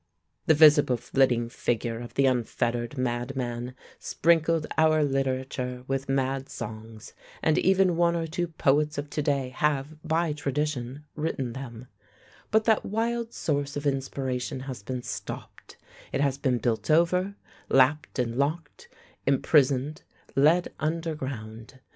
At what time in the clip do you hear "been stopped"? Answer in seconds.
14.81-15.77